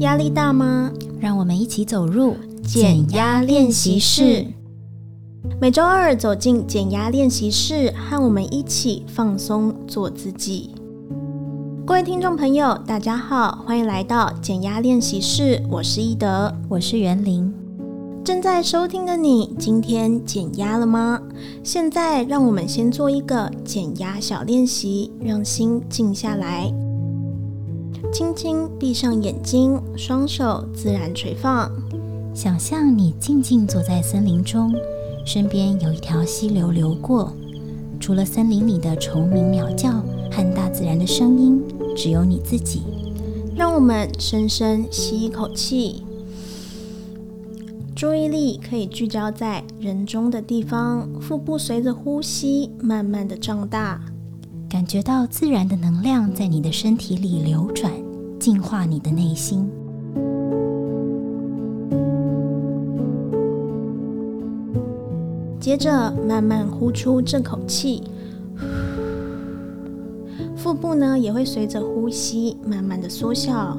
[0.00, 0.92] 压力大吗？
[1.18, 4.46] 让我们一起走入减压练习室。
[5.60, 10.70] 每周二走进减压练习室，和我们一起放松，做自己。
[11.84, 15.60] 各位听众朋友，大家好，欢迎来到减压练习室。
[15.68, 17.52] 我是易德，我是袁玲。
[18.24, 21.20] 正在收听的你，今天减压了吗？
[21.64, 26.72] 现在让我们先做一个减压小练习，让心静下来。
[28.10, 31.70] 轻轻闭上眼睛，双手自然垂放。
[32.34, 34.74] 想象你静静坐在森林中，
[35.26, 37.32] 身边有一条溪流流过。
[38.00, 39.90] 除了森林里的虫鸣鸟叫
[40.30, 41.62] 和大自然的声音，
[41.94, 42.82] 只有你自己。
[43.54, 46.02] 让我们深深吸一口气，
[47.94, 54.00] 注意力可以聚焦在人中的地方，腹部随着呼吸慢慢的胀大。
[54.70, 57.90] 感觉到自然的能量在你的身体里流转，
[58.50, 59.68] 净化你的内心。
[65.60, 68.04] 接着慢慢呼出这口气，
[70.56, 73.76] 腹部呢也会随着呼吸慢慢的缩小，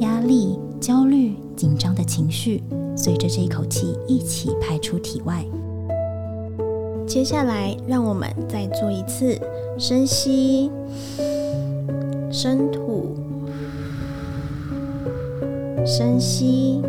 [0.00, 2.64] 压力、焦虑、紧张的情绪
[2.96, 5.44] 随着这一口气一起排出体外。
[7.06, 9.38] 接下来，让我们再做一次
[9.78, 10.68] 深吸、
[12.32, 13.14] 深吐、
[15.86, 16.80] 深吸、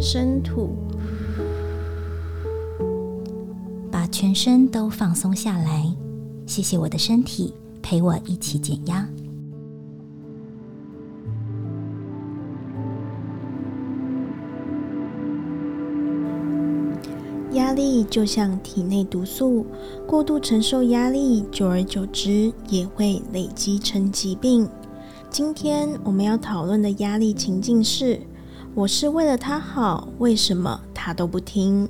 [0.00, 0.70] 深吐，
[3.90, 5.92] 把全身都放松下来。
[6.46, 7.52] 谢谢我的身体，
[7.82, 9.06] 陪我一起减压。
[17.52, 19.66] 压力就像体内毒素，
[20.06, 24.68] 过度承受压力，久而久之也会累积成疾病。
[25.30, 28.18] 今天我们要讨论的压力情境是：
[28.74, 31.86] 我是为了他好，为什么他都不听？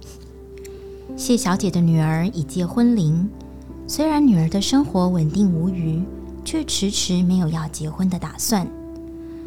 [1.16, 3.30] 谢小姐的女儿已届婚龄，
[3.86, 6.02] 虽然女儿的生活稳定无虞，
[6.44, 8.66] 却迟迟没有要结婚的打算。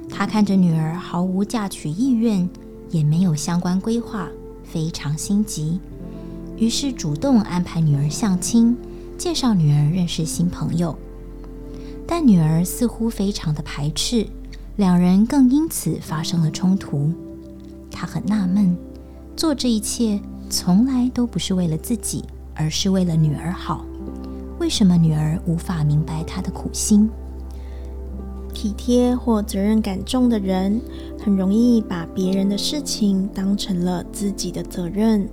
[0.09, 2.49] 她看着女儿毫无嫁娶意愿，
[2.89, 4.29] 也没有相关规划，
[4.63, 5.79] 非常心急。
[6.55, 8.75] 于是主动安排女儿相亲，
[9.17, 10.97] 介绍女儿认识新朋友，
[12.07, 14.28] 但女儿似乎非常的排斥，
[14.75, 17.12] 两人更因此发生了冲突。
[17.89, 18.75] 她很纳闷，
[19.35, 20.19] 做这一切
[20.50, 22.23] 从来都不是为了自己，
[22.56, 23.85] 而是为了女儿好。
[24.59, 27.09] 为什么女儿无法明白她的苦心？
[28.53, 30.79] 体贴或责任感重的人，
[31.23, 35.28] 很容易把别人的事情当成了自己的责任。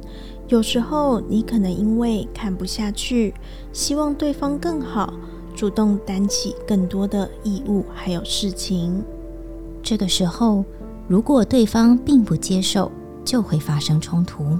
[0.46, 3.34] 有时候，你可能因为看不下去，
[3.72, 5.12] 希望对方更好，
[5.58, 9.02] 主动担起更多的义务还有事情。
[9.82, 10.64] 这个时候，
[11.08, 12.92] 如果对方并不接受，
[13.24, 14.56] 就会发生冲突。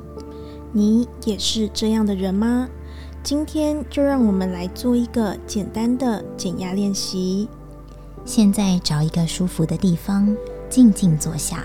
[0.72, 2.68] 你也是这样的人吗？
[3.22, 7.48] 今天就让我们来做一个简单的减压练习。
[8.24, 10.36] 现在找一个舒服的地方，
[10.68, 11.62] 静静坐下，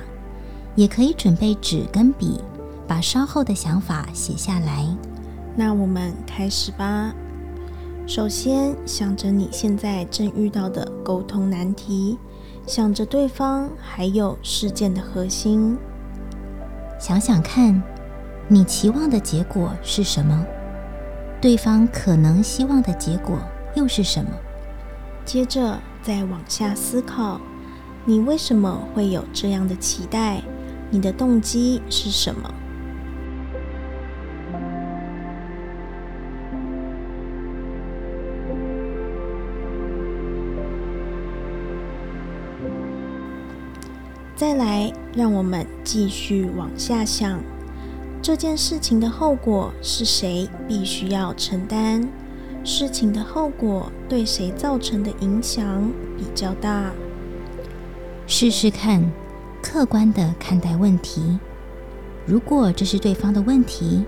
[0.76, 2.40] 也可以准备纸跟笔。
[2.88, 4.96] 把稍后的想法写下来。
[5.56, 7.16] 那我们开始吧。
[8.06, 12.18] 首先，想着你现在正遇到的沟通难题，
[12.68, 15.78] 想着对方还有事件的核心。
[17.00, 17.81] 想想看，
[18.50, 20.46] 你期望的结果是什么？
[21.40, 23.40] 对方可能希望的结果
[23.74, 24.31] 又是什么？
[25.24, 27.40] 接着再往下思考，
[28.03, 30.41] 你为什么会有这样的期待？
[30.91, 32.53] 你的动机是什么？
[44.36, 47.40] 再来，让我们继续往下想，
[48.20, 52.08] 这件事情的后果是谁必须要承担？
[52.64, 56.91] 事情的后果对谁造成的影响比较大？
[58.26, 59.03] 试试看，
[59.62, 61.38] 客观的看待问题。
[62.26, 64.03] 如果这是对方的问题，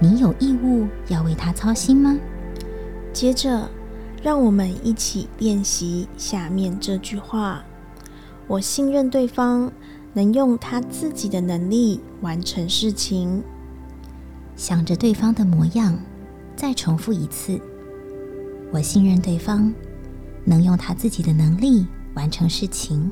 [0.00, 2.18] 你有义务要为他操心吗？
[3.12, 3.70] 接着，
[4.22, 7.64] 让我们一起练习下面这句话。
[8.52, 9.72] 我信任对方
[10.12, 13.42] 能用他自己的能力完成事情。
[14.56, 15.98] 想着对方的模样，
[16.54, 17.58] 再重复一次。
[18.70, 19.72] 我信任对方
[20.44, 23.10] 能用他自己的能力完成事情。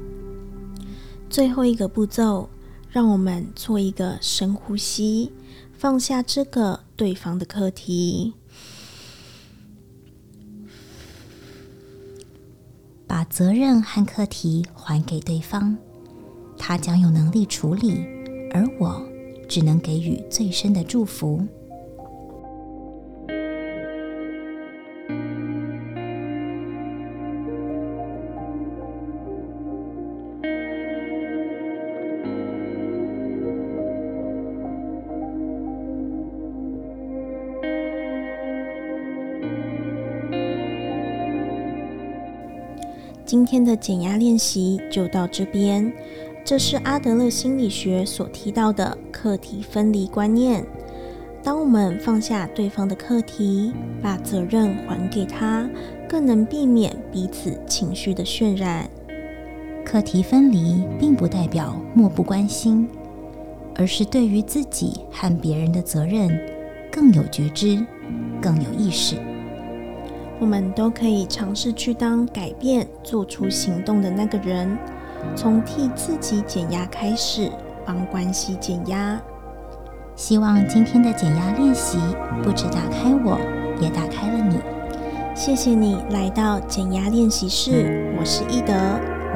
[1.31, 2.51] 最后一个步骤，
[2.91, 5.33] 让我们做一个深呼吸，
[5.73, 8.35] 放下这个对方的课题。
[13.11, 15.77] 把责任和课题还给对方，
[16.57, 18.07] 他将有能力处理，
[18.53, 19.05] 而我
[19.49, 21.45] 只能给予最深的祝福。
[43.31, 45.93] 今天的减压练习就到这边。
[46.45, 50.67] 这是阿德勒心理学所提到的课题分离观念。
[51.41, 53.73] 当我们放下对方的课题，
[54.03, 55.71] 把责任还给他，
[56.09, 58.91] 更能避免彼此情绪的渲染。
[59.85, 62.89] 课题分离并不代表漠不关心，
[63.77, 66.37] 而是对于自己和别人的责任
[66.91, 67.79] 更有觉知、
[68.43, 69.15] 更有意识。
[70.41, 74.77] 我们都可以尝试去当改变、做出行动的那个人，
[75.37, 77.51] 从替自己减压开始，
[77.85, 79.21] 帮关系减压。
[80.17, 81.99] 希望今天的减压练习
[82.43, 83.39] 不止打开我，
[83.81, 84.59] 也打开了你。
[85.35, 88.75] 谢谢你来到减压练习室，我是易德，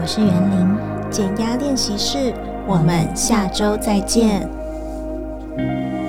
[0.01, 0.77] 我是袁玲。
[1.11, 2.33] 减压练习室，
[2.67, 4.49] 我们下周再见。
[5.59, 6.04] 嗯